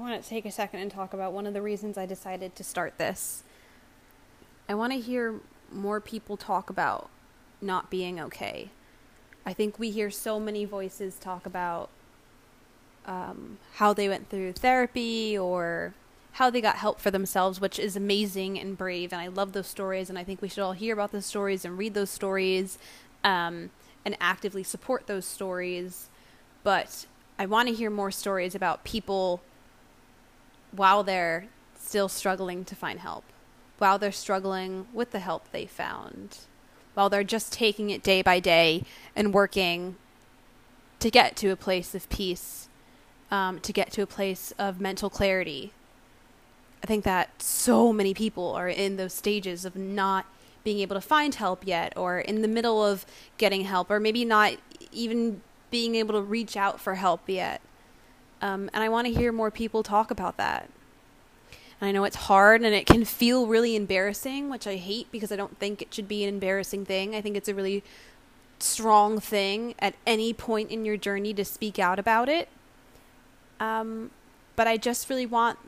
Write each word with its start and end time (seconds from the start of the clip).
I 0.00 0.02
want 0.02 0.22
to 0.22 0.26
take 0.26 0.46
a 0.46 0.50
second 0.50 0.80
and 0.80 0.90
talk 0.90 1.12
about 1.12 1.34
one 1.34 1.46
of 1.46 1.52
the 1.52 1.60
reasons 1.60 1.98
I 1.98 2.06
decided 2.06 2.56
to 2.56 2.64
start 2.64 2.96
this. 2.96 3.42
I 4.66 4.74
want 4.74 4.94
to 4.94 4.98
hear 4.98 5.40
more 5.70 6.00
people 6.00 6.38
talk 6.38 6.70
about 6.70 7.10
not 7.60 7.90
being 7.90 8.18
okay. 8.18 8.70
I 9.44 9.52
think 9.52 9.78
we 9.78 9.90
hear 9.90 10.10
so 10.10 10.40
many 10.40 10.64
voices 10.64 11.16
talk 11.16 11.44
about 11.44 11.90
um, 13.04 13.58
how 13.74 13.92
they 13.92 14.08
went 14.08 14.30
through 14.30 14.54
therapy 14.54 15.36
or 15.36 15.92
how 16.32 16.48
they 16.48 16.62
got 16.62 16.76
help 16.76 16.98
for 16.98 17.10
themselves, 17.10 17.60
which 17.60 17.78
is 17.78 17.94
amazing 17.94 18.58
and 18.58 18.78
brave. 18.78 19.12
And 19.12 19.20
I 19.20 19.26
love 19.26 19.52
those 19.52 19.66
stories. 19.66 20.08
And 20.08 20.18
I 20.18 20.24
think 20.24 20.40
we 20.40 20.48
should 20.48 20.62
all 20.62 20.72
hear 20.72 20.94
about 20.94 21.12
those 21.12 21.26
stories 21.26 21.66
and 21.66 21.76
read 21.76 21.92
those 21.92 22.10
stories 22.10 22.78
um, 23.22 23.68
and 24.06 24.16
actively 24.18 24.62
support 24.62 25.08
those 25.08 25.26
stories. 25.26 26.08
But 26.64 27.04
I 27.38 27.44
want 27.44 27.68
to 27.68 27.74
hear 27.74 27.90
more 27.90 28.10
stories 28.10 28.54
about 28.54 28.82
people 28.82 29.42
while 30.72 31.02
they're 31.02 31.46
still 31.78 32.08
struggling 32.08 32.64
to 32.64 32.74
find 32.74 33.00
help, 33.00 33.24
while 33.78 33.98
they're 33.98 34.12
struggling 34.12 34.86
with 34.92 35.10
the 35.10 35.18
help 35.18 35.50
they 35.50 35.66
found, 35.66 36.38
while 36.94 37.08
they're 37.08 37.24
just 37.24 37.52
taking 37.52 37.90
it 37.90 38.02
day 38.02 38.22
by 38.22 38.40
day 38.40 38.84
and 39.16 39.34
working 39.34 39.96
to 40.98 41.10
get 41.10 41.36
to 41.36 41.48
a 41.48 41.56
place 41.56 41.94
of 41.94 42.08
peace, 42.08 42.68
um, 43.30 43.58
to 43.60 43.72
get 43.72 43.90
to 43.92 44.02
a 44.02 44.06
place 44.06 44.52
of 44.58 44.80
mental 44.80 45.08
clarity. 45.08 45.72
I 46.82 46.86
think 46.86 47.04
that 47.04 47.42
so 47.42 47.92
many 47.92 48.14
people 48.14 48.54
are 48.54 48.68
in 48.68 48.96
those 48.96 49.12
stages 49.12 49.64
of 49.64 49.76
not 49.76 50.26
being 50.62 50.80
able 50.80 50.94
to 50.94 51.00
find 51.00 51.34
help 51.34 51.66
yet, 51.66 51.92
or 51.96 52.18
in 52.18 52.42
the 52.42 52.48
middle 52.48 52.84
of 52.84 53.06
getting 53.38 53.62
help, 53.62 53.90
or 53.90 53.98
maybe 53.98 54.24
not 54.24 54.54
even 54.92 55.40
being 55.70 55.94
able 55.94 56.14
to 56.14 56.20
reach 56.20 56.56
out 56.56 56.80
for 56.80 56.96
help 56.96 57.22
yet. 57.28 57.60
Um, 58.42 58.70
and 58.72 58.82
I 58.82 58.88
want 58.88 59.06
to 59.06 59.12
hear 59.12 59.32
more 59.32 59.50
people 59.50 59.82
talk 59.82 60.10
about 60.10 60.36
that. 60.36 60.68
And 61.80 61.88
I 61.88 61.92
know 61.92 62.04
it's 62.04 62.16
hard 62.16 62.62
and 62.62 62.74
it 62.74 62.86
can 62.86 63.04
feel 63.04 63.46
really 63.46 63.74
embarrassing, 63.74 64.50
which 64.50 64.66
I 64.66 64.76
hate 64.76 65.10
because 65.10 65.32
I 65.32 65.36
don't 65.36 65.58
think 65.58 65.80
it 65.80 65.94
should 65.94 66.08
be 66.08 66.24
an 66.24 66.28
embarrassing 66.28 66.84
thing. 66.84 67.14
I 67.14 67.20
think 67.20 67.36
it's 67.36 67.48
a 67.48 67.54
really 67.54 67.82
strong 68.58 69.18
thing 69.18 69.74
at 69.78 69.94
any 70.06 70.32
point 70.32 70.70
in 70.70 70.84
your 70.84 70.96
journey 70.96 71.32
to 71.34 71.44
speak 71.44 71.78
out 71.78 71.98
about 71.98 72.28
it. 72.28 72.48
Um, 73.58 74.10
but 74.56 74.66
I 74.66 74.76
just 74.76 75.08
really 75.08 75.26
want 75.26 75.58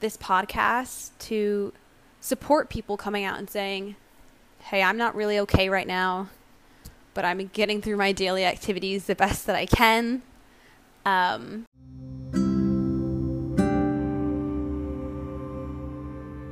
this 0.00 0.16
podcast 0.16 1.10
to 1.20 1.72
support 2.20 2.68
people 2.68 2.96
coming 2.96 3.24
out 3.24 3.38
and 3.38 3.48
saying, 3.48 3.94
hey, 4.64 4.82
I'm 4.82 4.96
not 4.96 5.14
really 5.14 5.38
okay 5.40 5.68
right 5.68 5.86
now, 5.86 6.28
but 7.14 7.24
I'm 7.24 7.46
getting 7.52 7.80
through 7.80 7.96
my 7.96 8.10
daily 8.10 8.44
activities 8.44 9.04
the 9.06 9.14
best 9.14 9.46
that 9.46 9.54
I 9.54 9.66
can. 9.66 10.22
Um, 11.04 11.65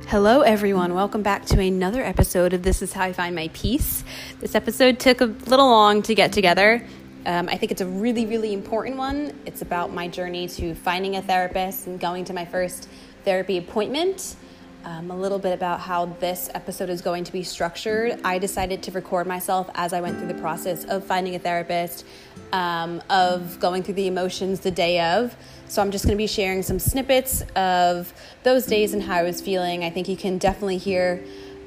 Hello, 0.07 0.41
everyone. 0.41 0.93
Welcome 0.93 1.23
back 1.23 1.45
to 1.45 1.59
another 1.59 2.03
episode 2.03 2.53
of 2.53 2.61
This 2.61 2.83
Is 2.83 2.93
How 2.93 3.05
I 3.05 3.13
Find 3.13 3.35
My 3.35 3.47
Peace. 3.53 4.03
This 4.39 4.53
episode 4.53 4.99
took 4.99 5.19
a 5.19 5.25
little 5.25 5.67
long 5.67 6.03
to 6.03 6.13
get 6.13 6.31
together. 6.31 6.85
Um, 7.25 7.49
I 7.49 7.57
think 7.57 7.71
it's 7.71 7.81
a 7.81 7.87
really, 7.87 8.27
really 8.27 8.53
important 8.53 8.97
one. 8.97 9.33
It's 9.47 9.63
about 9.63 9.91
my 9.91 10.07
journey 10.07 10.47
to 10.49 10.75
finding 10.75 11.15
a 11.15 11.23
therapist 11.23 11.87
and 11.87 11.99
going 11.99 12.23
to 12.25 12.33
my 12.33 12.45
first 12.45 12.87
therapy 13.23 13.57
appointment. 13.57 14.35
Um, 14.85 15.09
a 15.09 15.15
little 15.15 15.39
bit 15.39 15.53
about 15.53 15.79
how 15.79 16.05
this 16.19 16.47
episode 16.53 16.91
is 16.91 17.01
going 17.01 17.23
to 17.23 17.31
be 17.31 17.41
structured. 17.41 18.19
I 18.23 18.37
decided 18.37 18.83
to 18.83 18.91
record 18.91 19.25
myself 19.25 19.67
as 19.73 19.93
I 19.93 20.01
went 20.01 20.19
through 20.19 20.27
the 20.27 20.39
process 20.39 20.85
of 20.85 21.03
finding 21.03 21.33
a 21.33 21.39
therapist, 21.39 22.05
um, 22.53 23.01
of 23.09 23.59
going 23.59 23.81
through 23.81 23.95
the 23.95 24.05
emotions 24.05 24.59
the 24.59 24.69
day 24.69 25.01
of. 25.01 25.35
So 25.67 25.81
I'm 25.81 25.89
just 25.89 26.05
going 26.05 26.15
to 26.15 26.21
be 26.21 26.27
sharing 26.27 26.61
some 26.61 26.77
snippets 26.77 27.41
of 27.55 28.13
those 28.43 28.67
days 28.67 28.93
and 28.93 29.01
how 29.01 29.15
I 29.15 29.23
was 29.23 29.41
feeling. 29.41 29.83
I 29.83 29.89
think 29.89 30.07
you 30.07 30.15
can 30.15 30.37
definitely 30.37 30.77
hear 30.77 31.19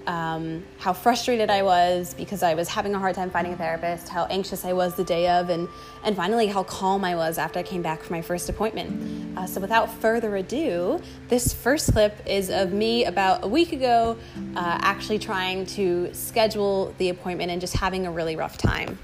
um, 0.08 0.64
how 0.78 0.94
frustrated 0.94 1.50
I 1.50 1.62
was 1.62 2.14
because 2.14 2.42
I 2.42 2.54
was 2.54 2.66
having 2.66 2.94
a 2.94 2.98
hard 2.98 3.14
time 3.14 3.30
finding 3.30 3.52
a 3.52 3.56
therapist, 3.56 4.08
how 4.08 4.24
anxious 4.24 4.64
I 4.64 4.72
was 4.72 4.94
the 4.94 5.04
day 5.04 5.28
of, 5.28 5.50
and, 5.50 5.68
and 6.02 6.16
finally 6.16 6.46
how 6.46 6.62
calm 6.62 7.04
I 7.04 7.14
was 7.14 7.36
after 7.36 7.58
I 7.58 7.62
came 7.62 7.82
back 7.82 8.02
from 8.02 8.16
my 8.16 8.22
first 8.22 8.48
appointment. 8.48 9.38
Uh, 9.38 9.46
so 9.46 9.60
without 9.60 9.92
further 10.00 10.34
ado, 10.36 11.00
this 11.28 11.52
first 11.52 11.92
clip 11.92 12.16
is 12.26 12.48
of 12.48 12.72
me 12.72 13.04
about 13.04 13.44
a 13.44 13.48
week 13.48 13.72
ago 13.72 14.16
uh, 14.56 14.78
actually 14.80 15.18
trying 15.18 15.66
to 15.66 16.12
schedule 16.14 16.94
the 16.96 17.10
appointment 17.10 17.50
and 17.50 17.60
just 17.60 17.76
having 17.76 18.06
a 18.06 18.10
really 18.10 18.34
rough 18.34 18.56
time. 18.56 18.98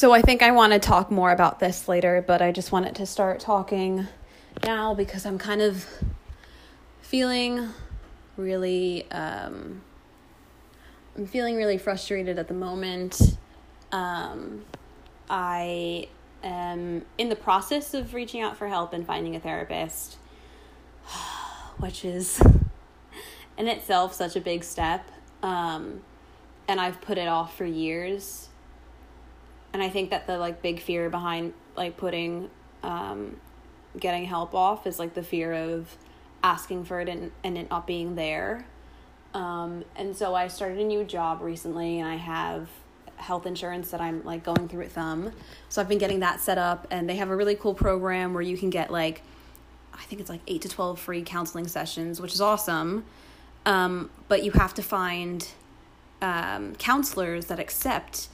So 0.00 0.14
I 0.14 0.22
think 0.22 0.42
I 0.42 0.50
want 0.52 0.72
to 0.72 0.78
talk 0.78 1.10
more 1.10 1.30
about 1.30 1.58
this 1.58 1.86
later, 1.86 2.24
but 2.26 2.40
I 2.40 2.52
just 2.52 2.72
wanted 2.72 2.94
to 2.94 3.04
start 3.04 3.38
talking 3.38 4.06
now 4.64 4.94
because 4.94 5.26
I'm 5.26 5.36
kind 5.36 5.60
of 5.60 5.86
feeling 7.02 7.68
really 8.38 9.06
um, 9.10 9.82
I'm 11.14 11.26
feeling 11.26 11.56
really 11.56 11.76
frustrated 11.76 12.38
at 12.38 12.48
the 12.48 12.54
moment. 12.54 13.36
Um, 13.92 14.64
I 15.28 16.08
am 16.42 17.04
in 17.18 17.28
the 17.28 17.36
process 17.36 17.92
of 17.92 18.14
reaching 18.14 18.40
out 18.40 18.56
for 18.56 18.68
help 18.68 18.94
and 18.94 19.06
finding 19.06 19.36
a 19.36 19.40
therapist, 19.40 20.16
which 21.76 22.06
is 22.06 22.40
in 23.58 23.68
itself 23.68 24.14
such 24.14 24.34
a 24.34 24.40
big 24.40 24.64
step. 24.64 25.06
Um, 25.42 26.00
and 26.66 26.80
I've 26.80 27.02
put 27.02 27.18
it 27.18 27.28
off 27.28 27.54
for 27.54 27.66
years 27.66 28.48
and 29.72 29.82
I 29.82 29.88
think 29.88 30.10
that 30.10 30.26
the 30.26 30.38
like 30.38 30.62
big 30.62 30.80
fear 30.80 31.10
behind 31.10 31.52
like 31.76 31.96
putting 31.96 32.50
um, 32.82 33.36
getting 33.98 34.24
help 34.24 34.54
off 34.54 34.86
is 34.86 34.98
like 34.98 35.14
the 35.14 35.22
fear 35.22 35.52
of 35.52 35.96
asking 36.42 36.84
for 36.84 37.00
it 37.00 37.08
and, 37.08 37.30
and 37.44 37.58
it 37.58 37.70
not 37.70 37.86
being 37.86 38.14
there. 38.14 38.66
Um, 39.34 39.84
and 39.94 40.16
so 40.16 40.34
I 40.34 40.48
started 40.48 40.78
a 40.78 40.84
new 40.84 41.04
job 41.04 41.40
recently 41.40 42.00
and 42.00 42.08
I 42.08 42.16
have 42.16 42.68
health 43.16 43.46
insurance 43.46 43.90
that 43.90 44.00
I'm 44.00 44.24
like 44.24 44.42
going 44.42 44.68
through 44.68 44.80
with 44.80 44.94
them. 44.94 45.32
So 45.68 45.80
I've 45.80 45.88
been 45.88 45.98
getting 45.98 46.20
that 46.20 46.40
set 46.40 46.58
up 46.58 46.86
and 46.90 47.08
they 47.08 47.16
have 47.16 47.30
a 47.30 47.36
really 47.36 47.54
cool 47.54 47.74
program 47.74 48.32
where 48.32 48.42
you 48.42 48.56
can 48.56 48.70
get 48.70 48.90
like 48.90 49.22
I 49.92 50.02
think 50.04 50.20
it's 50.20 50.30
like 50.30 50.40
8 50.46 50.62
to 50.62 50.68
12 50.68 50.98
free 50.98 51.22
counseling 51.22 51.66
sessions, 51.66 52.20
which 52.20 52.32
is 52.32 52.40
awesome. 52.40 53.04
Um, 53.66 54.10
but 54.28 54.42
you 54.42 54.52
have 54.52 54.72
to 54.74 54.82
find 54.82 55.46
um, 56.22 56.74
counselors 56.76 57.46
that 57.46 57.58
accept 57.58 58.28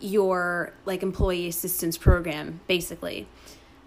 your 0.00 0.72
like 0.84 1.02
employee 1.02 1.48
assistance 1.48 1.96
program 1.96 2.60
basically. 2.66 3.28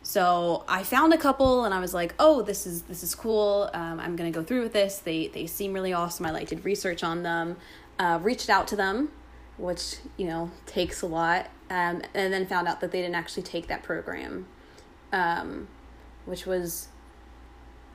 So 0.03 0.63
i 0.67 0.83
found 0.83 1.13
a 1.13 1.17
couple 1.17 1.65
and 1.65 1.73
i 1.73 1.79
was 1.79 1.93
like 1.93 2.15
oh 2.17 2.41
this 2.41 2.65
is 2.65 2.83
this 2.83 3.03
is 3.03 3.13
cool. 3.15 3.69
Um, 3.73 3.99
i'm 3.99 4.15
gonna 4.15 4.31
go 4.31 4.43
through 4.43 4.63
with 4.63 4.73
this. 4.73 4.99
They 4.99 5.27
they 5.27 5.47
seem 5.47 5.73
really 5.73 5.93
awesome. 5.93 6.25
I 6.25 6.31
like 6.31 6.47
did 6.47 6.65
research 6.65 7.03
on 7.03 7.23
them 7.23 7.57
uh, 7.99 8.19
reached 8.21 8.49
out 8.49 8.67
to 8.69 8.75
them 8.75 9.11
which 9.57 9.97
you 10.17 10.27
know 10.27 10.51
takes 10.65 11.01
a 11.01 11.07
lot 11.07 11.47
um, 11.69 12.01
and 12.13 12.31
then 12.31 12.45
found 12.45 12.67
out 12.67 12.79
that 12.79 12.91
they 12.91 13.01
didn't 13.01 13.15
actually 13.15 13.43
take 13.43 13.67
that 13.67 13.83
program 13.83 14.47
um, 15.11 15.67
which 16.25 16.45
was 16.45 16.89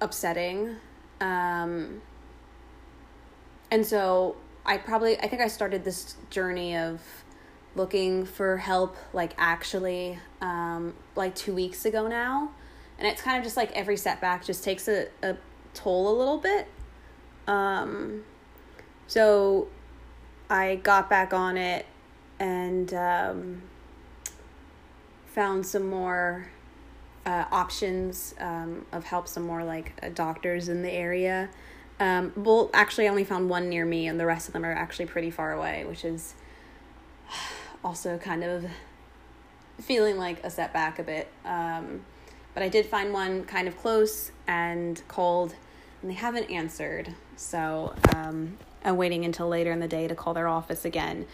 upsetting. 0.01 0.77
Um, 1.21 2.03
and 3.73 3.87
so 3.87 4.37
i 4.65 4.77
probably 4.77 5.19
i 5.19 5.27
think 5.27 5.43
i 5.43 5.49
started 5.49 5.83
this 5.83 6.15
journey 6.31 6.77
of 6.77 7.01
looking 7.75 8.25
for 8.25 8.59
help 8.59 8.97
like 9.13 9.33
actually 9.39 10.19
um, 10.41 10.95
like 11.17 11.35
two 11.35 11.55
weeks 11.55 11.85
ago 11.85 12.07
now. 12.07 12.51
And 12.99 13.09
it's 13.09 13.23
kind 13.23 13.39
of 13.39 13.45
just 13.45 13.57
like 13.57 13.73
every 13.73 13.97
setback 13.97 14.45
just 14.45 14.63
takes 14.63 14.87
a, 14.89 15.09
a 15.23 15.37
toll 15.75 16.15
a 16.15 16.17
little 16.17 16.39
bit. 16.39 16.69
Um, 17.47 18.25
so 19.07 19.69
i 20.49 20.77
got 20.77 21.11
back 21.11 21.33
on 21.33 21.57
it 21.57 21.87
and 22.39 22.93
um, 22.95 23.63
found 25.27 25.67
some 25.67 25.87
more 25.89 26.49
uh, 27.27 27.45
options 27.51 28.35
um, 28.39 28.87
of 28.93 29.05
help 29.05 29.27
some 29.29 29.45
more 29.45 29.65
like 29.65 29.93
uh, 30.03 30.09
doctors 30.09 30.69
in 30.69 30.83
the 30.83 30.91
area. 30.91 31.51
Um, 32.01 32.33
well 32.35 32.71
actually 32.75 33.07
i 33.07 33.11
only 33.11 33.23
found 33.23 33.49
one 33.49 33.69
near 33.69 33.85
me 33.85 34.09
and 34.09 34.19
the 34.19 34.27
rest 34.27 34.49
of 34.49 34.55
them 34.55 34.65
are 34.65 34.73
actually 34.73 35.07
pretty 35.07 35.31
far 35.31 35.53
away 35.53 35.85
which 35.85 36.05
is 36.05 36.35
also 37.85 38.19
kind 38.19 38.45
of 38.45 38.67
feeling 39.81 40.17
like 40.17 40.45
a 40.45 40.51
setback 40.51 40.99
a 40.99 41.03
bit. 41.03 41.29
Um, 41.45 42.05
but 42.55 42.63
I 42.63 42.69
did 42.69 42.87
find 42.87 43.13
one 43.13 43.45
kind 43.45 43.67
of 43.67 43.77
close 43.77 44.31
and 44.47 45.03
called, 45.09 45.55
and 46.01 46.11
they 46.11 46.15
haven't 46.15 46.51
answered. 46.51 47.15
So 47.37 47.95
um, 48.15 48.59
I'm 48.85 48.97
waiting 48.97 49.25
until 49.25 49.49
later 49.49 49.73
in 49.73 49.81
the 49.81 49.89
day 49.89 50.07
to 50.07 50.15
call 50.15 50.35
their 50.35 50.49
office 50.49 50.85
again. 50.85 51.27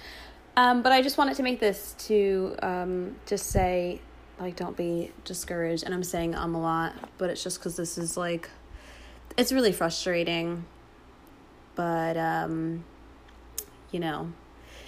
Um, 0.57 0.83
but 0.83 0.93
I 0.93 1.03
just 1.03 1.19
wanted 1.19 1.37
to 1.37 1.43
make 1.43 1.61
this 1.61 1.95
to 2.07 2.57
um, 2.63 3.17
just 3.27 3.47
say, 3.47 4.01
like, 4.41 4.57
don't 4.57 4.77
be 4.77 5.13
discouraged. 5.25 5.85
And 5.85 5.93
I'm 5.95 6.05
saying 6.05 6.35
um 6.35 6.55
a 6.55 6.61
lot, 6.61 6.95
but 7.19 7.31
it's 7.31 7.43
just 7.43 7.59
because 7.59 7.77
this 7.77 7.99
is 7.99 8.17
like, 8.17 8.49
it's 9.37 9.53
really 9.53 9.73
frustrating. 9.73 10.65
But, 11.75 12.17
um, 12.17 12.85
you 13.93 14.01
know, 14.01 14.33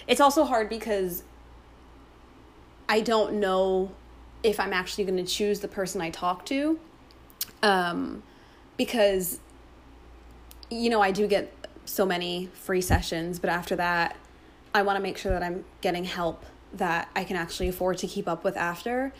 it's 0.07 0.19
also 0.19 0.43
hard 0.43 0.67
because 0.67 1.23
I 2.91 2.99
don't 2.99 3.35
know 3.35 3.89
if 4.43 4.59
I'm 4.59 4.73
actually 4.73 5.05
going 5.05 5.15
to 5.15 5.23
choose 5.23 5.61
the 5.61 5.69
person 5.69 6.01
I 6.01 6.09
talk 6.09 6.45
to. 6.47 6.77
Um, 7.63 8.21
because, 8.75 9.39
you 10.69 10.89
know, 10.89 11.01
I 11.01 11.11
do 11.11 11.25
get 11.25 11.53
so 11.85 12.05
many 12.05 12.49
free 12.53 12.81
sessions, 12.81 13.39
but 13.39 13.49
after 13.49 13.77
that, 13.77 14.17
I 14.75 14.81
want 14.81 14.97
to 14.97 15.01
make 15.01 15.17
sure 15.17 15.31
that 15.31 15.41
I'm 15.41 15.63
getting 15.79 16.03
help 16.03 16.43
that 16.73 17.07
I 17.15 17.23
can 17.23 17.37
actually 17.37 17.69
afford 17.69 17.97
to 17.99 18.07
keep 18.07 18.27
up 18.27 18.43
with 18.43 18.57
after. 18.57 19.13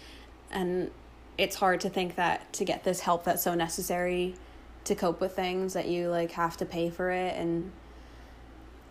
And 0.51 0.91
it's 1.37 1.55
hard 1.55 1.79
to 1.81 1.89
think 1.89 2.15
that 2.15 2.51
to 2.51 2.65
get 2.65 2.83
this 2.83 2.99
help 2.99 3.23
that's 3.23 3.41
so 3.41 3.55
necessary 3.55 4.35
to 4.83 4.95
cope 4.95 5.21
with 5.21 5.33
things 5.33 5.75
that 5.75 5.87
you 5.87 6.09
like 6.09 6.31
have 6.31 6.57
to 6.57 6.65
pay 6.65 6.89
for 6.89 7.09
it 7.09 7.37
and 7.37 7.71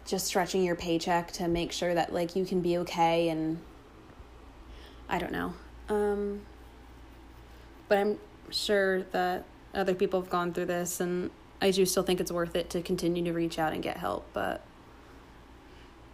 just 0.06 0.26
stretching 0.26 0.64
your 0.64 0.74
paycheck 0.74 1.32
to 1.32 1.48
make 1.48 1.70
sure 1.70 1.92
that 1.92 2.14
like 2.14 2.34
you 2.34 2.46
can 2.46 2.62
be 2.62 2.78
okay 2.78 3.28
and 3.28 3.60
I 5.10 5.18
don't 5.18 5.32
know. 5.32 5.52
Um 5.88 6.42
but 7.88 7.98
I'm 7.98 8.18
sure 8.50 9.02
that 9.02 9.44
other 9.74 9.94
people 9.94 10.20
have 10.20 10.30
gone 10.30 10.52
through 10.52 10.66
this 10.66 11.00
and 11.00 11.30
I 11.60 11.70
do 11.70 11.84
still 11.84 12.02
think 12.02 12.20
it's 12.20 12.32
worth 12.32 12.56
it 12.56 12.70
to 12.70 12.80
continue 12.80 13.22
to 13.24 13.32
reach 13.32 13.58
out 13.58 13.72
and 13.72 13.82
get 13.82 13.98
help, 13.98 14.26
but 14.32 14.62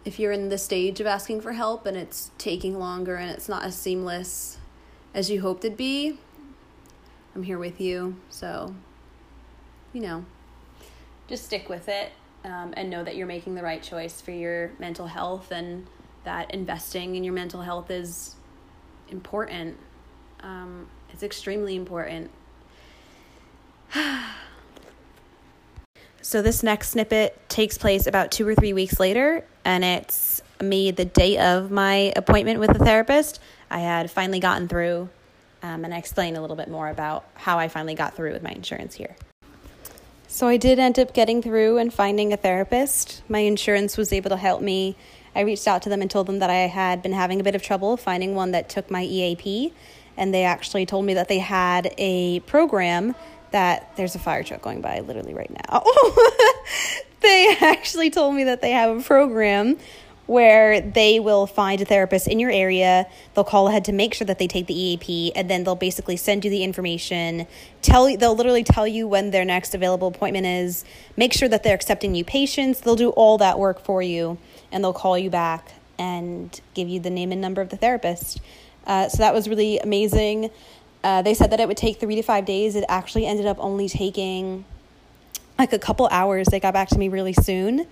if 0.03 0.19
you're 0.19 0.31
in 0.31 0.49
the 0.49 0.57
stage 0.57 0.99
of 0.99 1.05
asking 1.05 1.41
for 1.41 1.53
help 1.53 1.85
and 1.85 1.97
it's 1.97 2.31
taking 2.37 2.79
longer 2.79 3.15
and 3.15 3.29
it's 3.29 3.49
not 3.49 3.63
as 3.63 3.75
seamless 3.75 4.57
as 5.13 5.29
you 5.29 5.41
hoped 5.41 5.65
it'd 5.65 5.77
be, 5.77 6.17
I'm 7.35 7.43
here 7.43 7.57
with 7.57 7.81
you. 7.81 8.15
So, 8.29 8.73
you 9.93 10.01
know, 10.01 10.25
just 11.27 11.45
stick 11.45 11.69
with 11.69 11.89
it 11.89 12.13
um, 12.45 12.73
and 12.77 12.89
know 12.89 13.03
that 13.03 13.15
you're 13.15 13.27
making 13.27 13.55
the 13.55 13.63
right 13.63 13.83
choice 13.83 14.21
for 14.21 14.31
your 14.31 14.71
mental 14.79 15.07
health 15.07 15.51
and 15.51 15.85
that 16.23 16.53
investing 16.53 17.15
in 17.15 17.23
your 17.23 17.33
mental 17.33 17.61
health 17.61 17.91
is 17.91 18.36
important. 19.09 19.77
Um, 20.41 20.87
it's 21.09 21.23
extremely 21.23 21.75
important. 21.75 22.31
so, 26.21 26.41
this 26.41 26.63
next 26.63 26.89
snippet 26.89 27.49
takes 27.49 27.77
place 27.77 28.07
about 28.07 28.31
two 28.31 28.47
or 28.47 28.55
three 28.55 28.73
weeks 28.73 28.99
later, 28.99 29.45
and 29.65 29.83
it's 29.83 30.41
me 30.61 30.91
the 30.91 31.05
day 31.05 31.37
of 31.37 31.71
my 31.71 32.13
appointment 32.15 32.59
with 32.59 32.73
the 32.73 32.83
therapist. 32.83 33.39
I 33.69 33.79
had 33.79 34.09
finally 34.11 34.39
gotten 34.39 34.67
through, 34.67 35.09
um, 35.63 35.85
and 35.85 35.93
I 35.93 35.97
explain 35.97 36.35
a 36.35 36.41
little 36.41 36.55
bit 36.55 36.69
more 36.69 36.89
about 36.89 37.25
how 37.35 37.59
I 37.59 37.67
finally 37.67 37.95
got 37.95 38.15
through 38.15 38.33
with 38.33 38.43
my 38.43 38.51
insurance 38.51 38.95
here. 38.95 39.15
So 40.27 40.47
I 40.47 40.57
did 40.57 40.77
end 40.77 40.99
up 40.99 41.13
getting 41.13 41.41
through 41.41 41.77
and 41.77 41.93
finding 41.93 42.33
a 42.33 42.37
therapist. 42.37 43.23
My 43.29 43.39
insurance 43.39 43.97
was 43.97 44.11
able 44.11 44.29
to 44.29 44.37
help 44.37 44.61
me. 44.61 44.95
I 45.37 45.41
reached 45.41 45.67
out 45.67 45.83
to 45.83 45.89
them 45.89 46.01
and 46.01 46.09
told 46.09 46.25
them 46.25 46.39
that 46.39 46.49
I 46.49 46.65
had 46.65 47.03
been 47.03 47.13
having 47.13 47.39
a 47.39 47.43
bit 47.43 47.53
of 47.53 47.61
trouble 47.61 47.95
finding 47.95 48.33
one 48.33 48.51
that 48.51 48.69
took 48.69 48.89
my 48.89 49.03
EAP, 49.03 49.71
and 50.17 50.33
they 50.33 50.43
actually 50.43 50.87
told 50.87 51.05
me 51.05 51.13
that 51.13 51.27
they 51.27 51.37
had 51.37 51.93
a 51.99 52.39
program 52.41 53.13
that 53.51 53.95
there's 53.97 54.15
a 54.15 54.19
fire 54.19 54.43
truck 54.43 54.63
going 54.63 54.81
by 54.81 54.99
literally 55.01 55.35
right 55.35 55.51
now. 55.69 55.83
they 57.19 57.55
actually 57.61 58.09
told 58.09 58.33
me 58.33 58.45
that 58.45 58.61
they 58.61 58.71
have 58.71 58.97
a 58.97 59.03
program 59.03 59.77
where 60.25 60.81
they 60.81 61.19
will 61.19 61.47
find 61.47 61.81
a 61.81 61.85
therapist 61.85 62.27
in 62.27 62.39
your 62.39 62.51
area. 62.51 63.07
They'll 63.33 63.43
call 63.43 63.67
ahead 63.67 63.85
to 63.85 63.93
make 63.93 64.13
sure 64.13 64.25
that 64.25 64.39
they 64.39 64.47
take 64.47 64.67
the 64.67 64.77
EAP, 64.77 65.33
and 65.35 65.49
then 65.49 65.63
they'll 65.63 65.75
basically 65.75 66.17
send 66.17 66.45
you 66.45 66.51
the 66.51 66.63
information. 66.63 67.47
Tell 67.81 68.15
they'll 68.17 68.35
literally 68.35 68.63
tell 68.63 68.87
you 68.87 69.07
when 69.07 69.31
their 69.31 69.45
next 69.45 69.73
available 69.73 70.09
appointment 70.09 70.45
is. 70.45 70.83
Make 71.15 71.33
sure 71.33 71.47
that 71.47 71.63
they're 71.63 71.75
accepting 71.75 72.11
new 72.11 72.25
patients. 72.25 72.81
They'll 72.81 72.95
do 72.95 73.09
all 73.11 73.37
that 73.37 73.57
work 73.57 73.79
for 73.79 74.01
you, 74.01 74.37
and 74.71 74.83
they'll 74.83 74.93
call 74.93 75.17
you 75.17 75.29
back 75.29 75.73
and 75.99 76.59
give 76.73 76.87
you 76.87 76.99
the 76.99 77.09
name 77.09 77.31
and 77.31 77.41
number 77.41 77.61
of 77.61 77.69
the 77.69 77.77
therapist. 77.77 78.41
Uh, 78.85 79.09
so 79.09 79.17
that 79.17 79.33
was 79.33 79.49
really 79.49 79.79
amazing. 79.79 80.49
Uh, 81.03 81.21
they 81.21 81.33
said 81.33 81.51
that 81.51 81.59
it 81.59 81.67
would 81.67 81.77
take 81.77 81.99
three 81.99 82.15
to 82.15 82.21
five 82.21 82.45
days. 82.45 82.75
It 82.75 82.85
actually 82.89 83.25
ended 83.25 83.45
up 83.45 83.57
only 83.59 83.87
taking 83.89 84.65
like 85.57 85.73
a 85.73 85.79
couple 85.79 86.07
hours. 86.11 86.47
They 86.47 86.59
got 86.59 86.73
back 86.73 86.89
to 86.89 86.97
me 86.97 87.09
really 87.09 87.33
soon. 87.33 87.87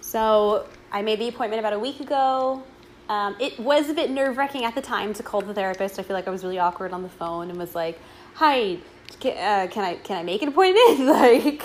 So 0.00 0.66
I 0.90 1.02
made 1.02 1.18
the 1.18 1.28
appointment 1.28 1.60
about 1.60 1.72
a 1.72 1.78
week 1.78 2.00
ago. 2.00 2.62
Um, 3.08 3.36
it 3.40 3.58
was 3.58 3.88
a 3.88 3.94
bit 3.94 4.10
nerve 4.10 4.36
wracking 4.36 4.64
at 4.64 4.74
the 4.74 4.80
time 4.80 5.12
to 5.14 5.22
call 5.22 5.40
the 5.40 5.54
therapist. 5.54 5.98
I 5.98 6.02
feel 6.02 6.14
like 6.14 6.28
I 6.28 6.30
was 6.30 6.44
really 6.44 6.58
awkward 6.58 6.92
on 6.92 7.02
the 7.02 7.08
phone 7.08 7.50
and 7.50 7.58
was 7.58 7.74
like, 7.74 7.98
"Hi, 8.34 8.78
can, 9.20 9.32
uh, 9.32 9.70
can 9.70 9.84
I 9.84 9.94
can 9.96 10.18
I 10.18 10.22
make 10.22 10.42
an 10.42 10.48
appointment?" 10.48 11.00
like, 11.06 11.62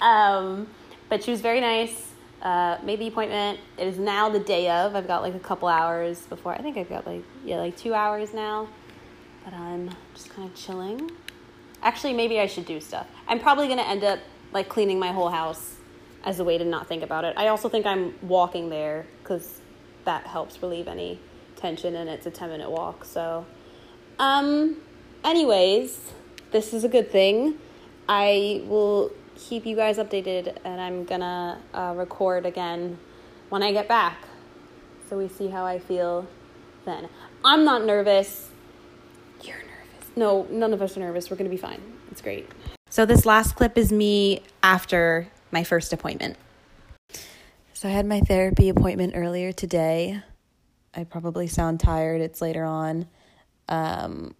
um, 0.00 0.68
but 1.08 1.24
she 1.24 1.30
was 1.30 1.40
very 1.40 1.60
nice. 1.60 2.07
Uh, 2.42 2.78
made 2.84 3.00
the 3.00 3.08
appointment. 3.08 3.58
It 3.76 3.88
is 3.88 3.98
now 3.98 4.28
the 4.28 4.38
day 4.38 4.70
of. 4.70 4.94
I've 4.94 5.08
got 5.08 5.22
like 5.22 5.34
a 5.34 5.40
couple 5.40 5.68
hours 5.68 6.20
before. 6.22 6.52
I 6.52 6.58
think 6.58 6.76
I've 6.76 6.88
got 6.88 7.06
like 7.06 7.24
yeah, 7.44 7.56
like 7.56 7.76
two 7.76 7.94
hours 7.94 8.32
now. 8.32 8.68
But 9.44 9.54
I'm 9.54 9.90
just 10.14 10.30
kind 10.30 10.48
of 10.48 10.54
chilling. 10.54 11.10
Actually, 11.82 12.14
maybe 12.14 12.38
I 12.38 12.46
should 12.46 12.66
do 12.66 12.80
stuff. 12.80 13.06
I'm 13.26 13.40
probably 13.40 13.66
gonna 13.68 13.82
end 13.82 14.04
up 14.04 14.20
like 14.52 14.68
cleaning 14.68 14.98
my 14.98 15.12
whole 15.12 15.30
house 15.30 15.76
as 16.24 16.40
a 16.40 16.44
way 16.44 16.58
to 16.58 16.64
not 16.64 16.86
think 16.86 17.02
about 17.02 17.24
it. 17.24 17.34
I 17.36 17.48
also 17.48 17.68
think 17.68 17.86
I'm 17.86 18.14
walking 18.22 18.68
there 18.68 19.06
because 19.22 19.60
that 20.04 20.26
helps 20.26 20.62
relieve 20.62 20.88
any 20.88 21.20
tension 21.56 21.94
and 21.96 22.08
it's 22.08 22.26
a 22.26 22.30
10 22.30 22.50
minute 22.50 22.70
walk. 22.70 23.04
So, 23.04 23.46
um, 24.18 24.76
anyways, 25.24 26.12
this 26.50 26.72
is 26.72 26.84
a 26.84 26.88
good 26.88 27.10
thing. 27.10 27.58
I 28.08 28.62
will 28.66 29.12
keep 29.38 29.64
you 29.64 29.76
guys 29.76 29.98
updated 29.98 30.56
and 30.64 30.80
I'm 30.80 31.04
gonna 31.04 31.60
uh, 31.72 31.94
record 31.96 32.44
again 32.44 32.98
when 33.48 33.62
I 33.62 33.72
get 33.72 33.88
back. 33.88 34.24
So 35.08 35.16
we 35.16 35.28
see 35.28 35.48
how 35.48 35.64
I 35.64 35.78
feel 35.78 36.26
then. 36.84 37.08
I'm 37.44 37.64
not 37.64 37.84
nervous. 37.84 38.48
You're 39.42 39.56
nervous. 39.56 40.10
No, 40.16 40.46
none 40.50 40.72
of 40.72 40.82
us 40.82 40.96
are 40.96 41.00
nervous. 41.00 41.30
We're 41.30 41.36
gonna 41.36 41.48
be 41.50 41.56
fine. 41.56 41.80
It's 42.10 42.20
great. 42.20 42.48
So 42.90 43.06
this 43.06 43.24
last 43.24 43.54
clip 43.54 43.78
is 43.78 43.92
me 43.92 44.42
after 44.62 45.28
my 45.50 45.64
first 45.64 45.92
appointment. 45.92 46.36
So 47.72 47.88
I 47.88 47.92
had 47.92 48.06
my 48.06 48.20
therapy 48.20 48.68
appointment 48.68 49.12
earlier 49.14 49.52
today. 49.52 50.22
I 50.94 51.04
probably 51.04 51.46
sound 51.46 51.80
tired. 51.80 52.20
It's 52.20 52.42
later 52.42 52.64
on. 52.64 53.06
Um, 53.68 54.34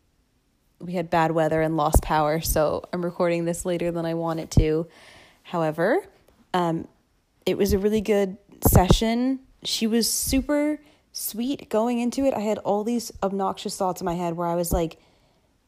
we 0.80 0.92
had 0.92 1.10
bad 1.10 1.32
weather 1.32 1.60
and 1.60 1.76
lost 1.76 2.02
power, 2.02 2.40
so 2.40 2.84
I'm 2.92 3.04
recording 3.04 3.44
this 3.44 3.64
later 3.64 3.90
than 3.90 4.06
I 4.06 4.14
wanted 4.14 4.50
to. 4.52 4.86
However, 5.42 6.04
um, 6.54 6.86
it 7.44 7.58
was 7.58 7.72
a 7.72 7.78
really 7.78 8.00
good 8.00 8.36
session. 8.66 9.40
She 9.64 9.86
was 9.86 10.10
super 10.10 10.80
sweet 11.12 11.68
going 11.68 11.98
into 11.98 12.24
it. 12.24 12.34
I 12.34 12.40
had 12.40 12.58
all 12.58 12.84
these 12.84 13.10
obnoxious 13.22 13.76
thoughts 13.76 14.00
in 14.00 14.04
my 14.04 14.14
head 14.14 14.36
where 14.36 14.46
I 14.46 14.54
was 14.54 14.72
like 14.72 14.98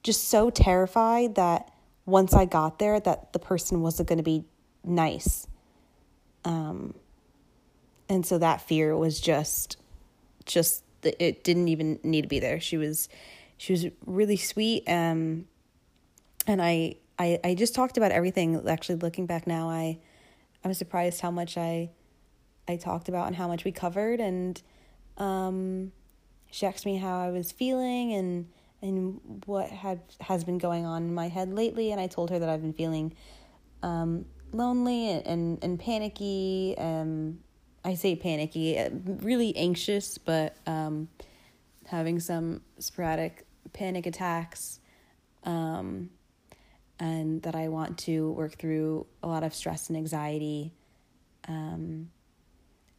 just 0.03 0.29
so 0.29 0.51
terrified 0.51 1.35
that 1.35 1.73
once 2.07 2.33
I 2.33 2.45
got 2.45 2.79
there 2.79 3.01
that 3.01 3.33
the 3.33 3.39
person 3.39 3.83
wasn't 3.83 4.09
going 4.09 4.19
to 4.19 4.25
be 4.25 4.45
nice. 4.85 5.47
Um, 6.45 6.95
and 8.09 8.25
so 8.25 8.39
that 8.39 8.63
fear 8.63 8.97
was 8.97 9.21
just, 9.21 9.77
just 10.45 10.85
it 11.03 11.45
didn't 11.45 11.69
even 11.69 11.99
need 12.03 12.23
to 12.23 12.29
be 12.29 12.41
there. 12.41 12.61
She 12.61 12.77
was, 12.77 13.09
she 13.61 13.75
was 13.75 13.87
really 14.07 14.39
sweet. 14.39 14.85
Um, 14.89 15.45
and 16.47 16.63
I, 16.63 16.95
I, 17.19 17.39
I 17.45 17.55
just 17.55 17.75
talked 17.75 17.99
about 17.99 18.11
everything. 18.11 18.67
Actually, 18.67 18.95
looking 18.95 19.27
back 19.27 19.47
now, 19.47 19.69
I, 19.69 19.99
I 20.65 20.69
was 20.69 20.79
surprised 20.79 21.21
how 21.21 21.31
much 21.31 21.59
I, 21.59 21.91
I 22.67 22.77
talked 22.77 23.11
about 23.11 23.27
and 23.27 23.37
how 23.37 23.47
much 23.49 23.65
we 23.65 23.71
covered. 23.71 24.19
And, 24.19 24.63
um, 25.19 25.93
she 26.51 26.65
asked 26.65 26.87
me 26.87 26.97
how 26.97 27.21
I 27.21 27.29
was 27.29 27.53
feeling 27.53 28.15
and, 28.15 28.49
and 28.81 29.21
what 29.45 29.69
had 29.69 30.01
has 30.23 30.43
been 30.43 30.57
going 30.57 30.87
on 30.87 31.03
in 31.03 31.15
my 31.15 31.29
head 31.29 31.53
lately. 31.53 31.93
And 31.93 32.01
I 32.01 32.07
told 32.07 32.31
her 32.31 32.39
that 32.39 32.49
I've 32.49 32.63
been 32.63 32.73
feeling, 32.73 33.13
um, 33.83 34.25
lonely 34.53 35.11
and, 35.11 35.27
and, 35.27 35.65
and 35.65 35.79
panicky. 35.79 36.77
Um, 36.79 37.41
I 37.85 37.93
say 37.93 38.17
panicky, 38.17 38.83
really 39.05 39.55
anxious, 39.55 40.17
but 40.17 40.57
um, 40.67 41.09
having 41.87 42.21
some 42.21 42.63
sporadic 42.79 43.45
panic 43.73 44.07
attacks. 44.07 44.81
Um, 45.45 46.11
and 46.99 47.43
that 47.43 47.55
I 47.55 47.69
want 47.69 47.97
to 48.01 48.31
work 48.33 48.59
through 48.59 49.07
a 49.23 49.27
lot 49.27 49.43
of 49.43 49.55
stress 49.55 49.89
and 49.89 49.97
anxiety. 49.97 50.75
Um, 51.49 52.11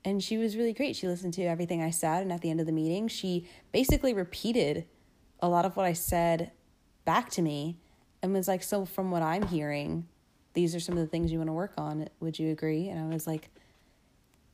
and 0.03 0.23
she 0.23 0.37
was 0.37 0.57
really 0.57 0.73
great. 0.73 0.95
She 0.95 1.07
listened 1.07 1.35
to 1.35 1.43
everything 1.43 1.83
I 1.83 1.91
said, 1.91 2.23
and 2.23 2.33
at 2.33 2.41
the 2.41 2.49
end 2.49 2.59
of 2.59 2.65
the 2.65 2.71
meeting, 2.71 3.07
she 3.07 3.47
basically 3.71 4.13
repeated 4.13 4.85
a 5.39 5.47
lot 5.47 5.65
of 5.65 5.75
what 5.77 5.85
I 5.85 5.93
said 5.93 6.51
back 7.05 7.29
to 7.31 7.43
me 7.43 7.77
and 8.23 8.33
was 8.33 8.47
like, 8.47 8.63
So, 8.63 8.85
from 8.85 9.11
what 9.11 9.21
I'm 9.21 9.47
hearing, 9.47 10.07
these 10.53 10.75
are 10.75 10.79
some 10.79 10.97
of 10.97 11.01
the 11.01 11.07
things 11.07 11.31
you 11.31 11.37
want 11.37 11.49
to 11.49 11.53
work 11.53 11.73
on. 11.77 12.09
Would 12.19 12.39
you 12.39 12.51
agree? 12.51 12.89
And 12.89 12.99
I 12.99 13.13
was 13.13 13.27
like, 13.27 13.49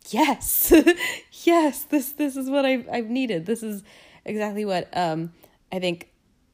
yes, 0.10 0.72
yes, 1.44 1.84
this, 1.84 2.12
this 2.12 2.36
is 2.36 2.50
what 2.50 2.66
I've, 2.66 2.88
I've 2.90 3.10
needed. 3.10 3.46
This 3.46 3.64
is 3.64 3.84
exactly 4.26 4.66
what, 4.66 4.90
um, 4.94 5.34
I 5.72 5.80
think 5.80 6.10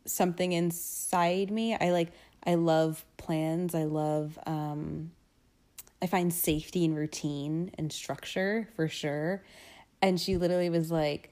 something 0.06 0.52
inside 0.52 1.52
me, 1.52 1.76
I 1.76 1.92
like, 1.92 2.12
I 2.46 2.56
love 2.56 3.06
plans. 3.18 3.74
I 3.74 3.84
love, 3.84 4.38
um, 4.46 5.12
I 6.02 6.08
find 6.08 6.34
safety 6.34 6.84
and 6.86 6.96
routine 6.96 7.72
and 7.78 7.92
structure 7.92 8.68
for 8.76 8.88
sure. 8.88 9.44
And 10.02 10.20
she 10.20 10.38
literally 10.38 10.70
was 10.70 10.92
like, 10.92 11.32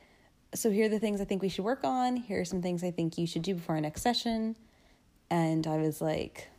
so 0.54 0.70
here 0.70 0.86
are 0.86 0.90
the 0.90 1.00
things 1.00 1.22
I 1.22 1.26
think 1.26 1.42
we 1.42 1.50
should 1.50 1.66
work 1.66 1.84
on. 1.84 2.16
Here 2.16 2.42
are 2.42 2.46
some 2.46 2.62
things 2.62 2.84
I 2.84 2.92
think 2.92 3.18
you 3.18 3.28
should 3.28 3.42
do 3.42 3.56
before 3.56 3.76
our 3.76 3.82
next 3.82 4.02
session. 4.02 4.56
And 5.30 5.66
I 5.68 5.78
was 5.78 6.02
like, 6.02 6.50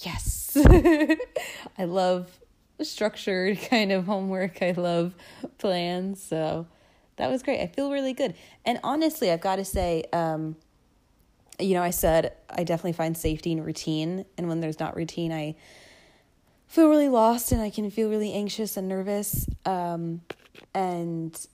yes. 0.00 0.56
I 1.78 1.84
love 1.84 2.28
structured 2.80 3.58
kind 3.70 3.92
of 3.92 4.06
homework. 4.06 4.62
I 4.62 4.72
love 4.72 5.14
plans. 5.58 6.22
So 6.22 6.66
that 7.22 7.30
was 7.30 7.44
great. 7.44 7.60
I 7.60 7.68
feel 7.68 7.92
really 7.92 8.14
good. 8.14 8.34
And 8.64 8.80
honestly, 8.82 9.30
I've 9.30 9.40
got 9.40 9.56
to 9.56 9.64
say, 9.64 10.02
um, 10.12 10.56
you 11.60 11.74
know, 11.74 11.82
I 11.82 11.90
said 11.90 12.32
I 12.50 12.64
definitely 12.64 12.94
find 12.94 13.16
safety 13.16 13.52
in 13.52 13.62
routine. 13.62 14.24
And 14.36 14.48
when 14.48 14.58
there's 14.58 14.80
not 14.80 14.96
routine, 14.96 15.30
I 15.30 15.54
feel 16.66 16.88
really 16.88 17.08
lost 17.08 17.52
and 17.52 17.62
I 17.62 17.70
can 17.70 17.88
feel 17.92 18.10
really 18.10 18.32
anxious 18.32 18.76
and 18.76 18.88
nervous. 18.88 19.46
Um, 19.64 20.22
and 20.74 21.46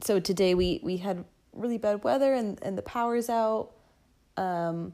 so 0.00 0.18
today 0.18 0.56
we, 0.56 0.80
we 0.82 0.96
had 0.96 1.24
really 1.52 1.78
bad 1.78 2.02
weather 2.02 2.34
and, 2.34 2.58
and 2.60 2.76
the 2.76 2.82
power's 2.82 3.30
out. 3.30 3.70
Um, 4.36 4.92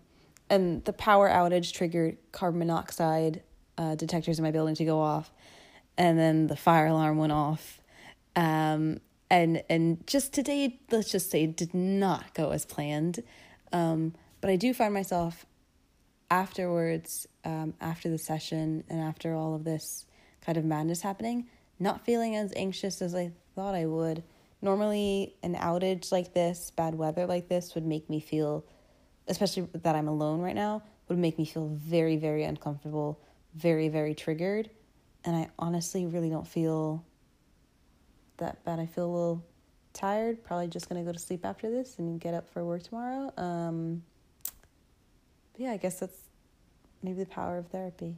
and 0.51 0.85
the 0.85 0.93
power 0.93 1.31
outage 1.31 1.73
triggered 1.73 2.19
carbon 2.33 2.59
monoxide 2.59 3.43
uh, 3.79 3.95
detectors 3.95 4.39
in 4.39 4.43
my 4.43 4.51
building 4.51 4.75
to 4.75 4.85
go 4.85 5.01
off. 5.01 5.33
And 5.97 6.19
then 6.19 6.49
the 6.49 6.57
fire 6.57 6.89
alarm 6.89 7.17
went 7.17 7.33
off. 7.33 7.81
Um, 8.37 9.01
and 9.31 9.63
and 9.71 10.07
just 10.07 10.33
today 10.33 10.81
let's 10.91 11.11
just 11.11 11.31
say 11.31 11.47
did 11.47 11.73
not 11.73 12.35
go 12.35 12.51
as 12.51 12.67
planned. 12.67 13.23
Um, 13.73 14.15
but 14.41 14.51
i 14.51 14.57
do 14.57 14.75
find 14.75 14.93
myself 14.93 15.47
afterwards 16.31 17.27
um, 17.45 17.75
after 17.81 18.09
the 18.09 18.19
session 18.19 18.85
and 18.89 19.01
after 19.01 19.35
all 19.35 19.55
of 19.55 19.65
this 19.65 20.07
kind 20.45 20.59
of 20.59 20.65
madness 20.65 21.03
happening 21.03 21.47
not 21.79 22.05
feeling 22.05 22.35
as 22.37 22.53
anxious 22.57 23.01
as 23.01 23.15
i 23.15 23.31
thought 23.55 23.75
i 23.75 23.87
would. 23.87 24.23
Normally 24.63 25.35
an 25.43 25.55
outage 25.55 26.13
like 26.13 26.35
this 26.35 26.71
bad 26.77 26.95
weather 26.95 27.27
like 27.27 27.49
this 27.49 27.75
would 27.75 27.87
make 27.87 28.11
me 28.11 28.21
feel 28.21 28.65
especially 29.29 29.69
that 29.73 29.95
i'm 29.95 30.09
alone 30.09 30.41
right 30.41 30.55
now 30.55 30.83
would 31.09 31.19
make 31.19 31.39
me 31.39 31.45
feel 31.45 31.69
very 31.69 32.17
very 32.17 32.45
uncomfortable 32.45 33.21
very 33.55 33.89
very 33.89 34.15
triggered. 34.15 34.69
And 35.25 35.37
i 35.37 35.49
honestly 35.59 36.07
really 36.07 36.31
don't 36.31 36.49
feel 36.49 37.05
that 38.41 38.63
bad. 38.65 38.79
I 38.79 38.87
feel 38.87 39.07
a 39.07 39.13
little 39.13 39.45
tired. 39.93 40.45
Probably 40.45 40.69
just 40.69 40.89
gonna 40.89 41.05
go 41.05 41.13
to 41.13 41.19
sleep 41.19 41.45
after 41.45 41.71
this 41.71 41.99
and 41.99 42.21
get 42.21 42.35
up 42.35 42.49
for 42.49 42.65
work 42.65 42.83
tomorrow. 42.83 43.33
Um, 43.37 44.03
yeah, 45.57 45.71
I 45.71 45.77
guess 45.77 46.01
that's 46.01 46.19
maybe 47.03 47.21
the 47.21 47.31
power 47.31 47.59
of 47.59 47.69
therapy. 47.69 48.17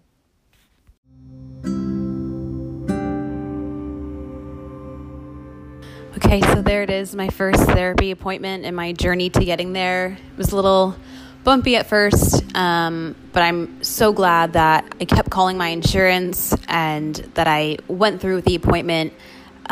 Okay, 6.16 6.40
so 6.42 6.62
there 6.62 6.82
it 6.82 6.90
is, 6.90 7.14
my 7.14 7.28
first 7.28 7.62
therapy 7.64 8.10
appointment 8.10 8.64
and 8.64 8.76
my 8.76 8.92
journey 8.92 9.28
to 9.30 9.44
getting 9.44 9.72
there. 9.72 10.18
It 10.32 10.38
was 10.38 10.52
a 10.52 10.56
little 10.56 10.94
bumpy 11.42 11.76
at 11.76 11.86
first, 11.86 12.44
um, 12.54 13.16
but 13.32 13.42
I'm 13.42 13.82
so 13.82 14.12
glad 14.12 14.52
that 14.52 14.94
I 15.00 15.04
kept 15.04 15.30
calling 15.30 15.56
my 15.56 15.68
insurance 15.68 16.54
and 16.68 17.16
that 17.34 17.48
I 17.48 17.78
went 17.88 18.20
through 18.20 18.36
with 18.36 18.44
the 18.44 18.54
appointment 18.54 19.12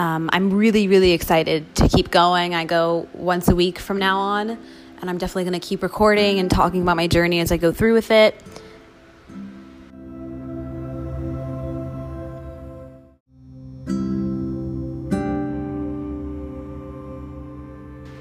um, 0.01 0.31
I'm 0.33 0.51
really, 0.55 0.89
really 0.89 1.13
excited 1.13 1.75
to 1.75 1.87
keep 1.87 2.11
going. 2.11 2.55
I 2.55 2.65
go 2.65 3.07
once 3.13 3.49
a 3.49 3.55
week 3.55 3.79
from 3.79 3.99
now 3.99 4.19
on, 4.19 4.49
and 4.49 5.11
I'm 5.11 5.19
definitely 5.19 5.45
going 5.45 5.61
to 5.61 5.69
keep 5.69 5.83
recording 5.83 6.39
and 6.39 6.51
talking 6.51 6.81
about 6.81 6.97
my 6.97 7.07
journey 7.07 7.39
as 7.41 7.53
I 7.53 7.59
go 7.59 7.71
through 7.71 7.93
with 7.93 8.11
it. 8.11 8.35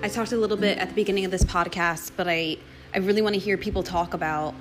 I 0.04 0.10
talked 0.10 0.34
a 0.34 0.38
little 0.38 0.58
bit 0.58 0.78
at 0.80 0.90
the 0.90 0.96
beginning 0.96 1.24
of 1.24 1.32
this 1.32 1.44
podcast, 1.44 2.12
but 2.18 2.28
I, 2.28 2.58
I 2.94 2.98
really 2.98 3.22
want 3.22 3.36
to 3.36 3.40
hear 3.40 3.56
people 3.56 3.84
talk 3.84 4.14
about 4.14 4.54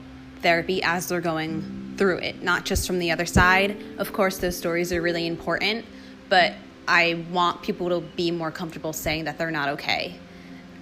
therapy 0.43 0.85
as 0.85 1.09
they're 1.09 1.21
going 1.21 1.95
through 1.99 2.19
it, 2.19 2.45
not 2.45 2.65
just 2.65 2.87
from 2.87 3.01
the 3.01 3.11
other 3.11 3.27
side. 3.27 3.77
Of 3.99 4.13
course, 4.13 4.39
those 4.39 4.57
stories 4.57 4.93
are 4.93 5.03
really 5.03 5.27
important, 5.27 5.85
but 6.29 6.55
I 6.88 7.23
want 7.30 7.62
people 7.62 7.90
to 7.90 8.00
be 8.00 8.30
more 8.30 8.50
comfortable 8.50 8.95
saying 8.95 9.25
that 9.25 9.37
they're 9.37 9.50
not 9.50 9.68
okay. 9.71 10.14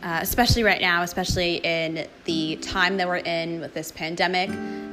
Uh, 0.02 0.20
especially 0.22 0.62
right 0.62 0.80
now, 0.80 1.02
especially 1.02 1.56
in 1.56 2.06
the 2.26 2.56
time 2.56 2.96
that 2.98 3.08
we're 3.08 3.16
in 3.16 3.60
with 3.60 3.74
this 3.74 3.90
pandemic, 3.90 4.48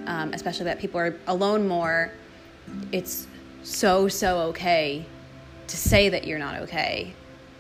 um, 0.08 0.34
especially 0.34 0.66
that 0.66 0.80
people 0.80 1.00
are 1.00 1.16
alone 1.28 1.68
more, 1.68 2.12
it's 2.92 3.28
so, 3.62 4.08
so 4.08 4.40
okay 4.40 5.06
to 5.68 5.78
say 5.78 6.10
that 6.10 6.26
you're 6.26 6.40
not 6.40 6.62
okay. 6.62 7.14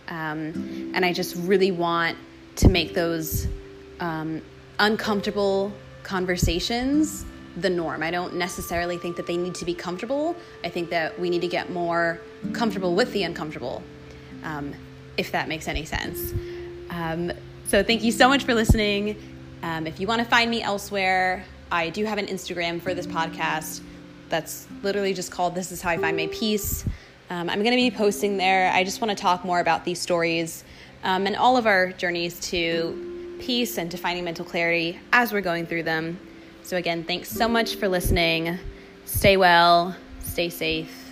Um, 0.07 0.91
and 0.95 1.05
I 1.05 1.13
just 1.13 1.35
really 1.35 1.71
want 1.71 2.17
to 2.55 2.69
make 2.69 2.95
those 2.95 3.47
um, 3.99 4.41
uncomfortable 4.79 5.71
conversations 6.01 7.25
the 7.57 7.69
norm. 7.69 8.01
I 8.01 8.09
don't 8.09 8.35
necessarily 8.35 8.97
think 8.97 9.15
that 9.17 9.27
they 9.27 9.37
need 9.37 9.53
to 9.55 9.65
be 9.65 9.75
comfortable. 9.75 10.35
I 10.63 10.69
think 10.69 10.89
that 10.89 11.19
we 11.19 11.29
need 11.29 11.41
to 11.41 11.47
get 11.47 11.69
more 11.69 12.19
comfortable 12.51 12.95
with 12.95 13.11
the 13.13 13.23
uncomfortable, 13.23 13.83
um, 14.43 14.73
if 15.17 15.31
that 15.31 15.47
makes 15.47 15.67
any 15.67 15.85
sense. 15.85 16.33
Um, 16.89 17.31
so, 17.67 17.81
thank 17.83 18.03
you 18.03 18.11
so 18.11 18.27
much 18.27 18.43
for 18.43 18.53
listening. 18.53 19.15
Um, 19.63 19.87
if 19.87 19.99
you 19.99 20.07
want 20.07 20.19
to 20.19 20.27
find 20.27 20.51
me 20.51 20.61
elsewhere, 20.61 21.45
I 21.71 21.89
do 21.89 22.05
have 22.05 22.17
an 22.17 22.27
Instagram 22.27 22.81
for 22.81 22.93
this 22.93 23.07
podcast 23.07 23.81
that's 24.29 24.67
literally 24.83 25.13
just 25.13 25.31
called 25.31 25.55
This 25.55 25.71
Is 25.71 25.81
How 25.81 25.91
I 25.91 25.97
Find 25.97 26.17
My 26.17 26.27
Peace. 26.27 26.85
Um, 27.29 27.49
I'm 27.49 27.59
going 27.63 27.71
to 27.71 27.77
be 27.77 27.89
posting 27.89 28.37
there. 28.37 28.71
I 28.71 28.83
just 28.83 29.01
want 29.01 29.09
to 29.09 29.19
talk 29.19 29.45
more 29.45 29.59
about 29.59 29.85
these 29.85 29.99
stories 29.99 30.63
um, 31.03 31.25
and 31.25 31.35
all 31.35 31.57
of 31.57 31.65
our 31.65 31.91
journeys 31.93 32.39
to 32.51 33.37
peace 33.39 33.77
and 33.77 33.89
to 33.91 33.97
finding 33.97 34.23
mental 34.23 34.45
clarity 34.45 34.99
as 35.11 35.33
we're 35.33 35.41
going 35.41 35.65
through 35.65 35.83
them. 35.83 36.19
So, 36.63 36.77
again, 36.77 37.03
thanks 37.03 37.29
so 37.29 37.47
much 37.47 37.75
for 37.75 37.87
listening. 37.87 38.59
Stay 39.05 39.37
well, 39.37 39.95
stay 40.21 40.49
safe 40.49 41.02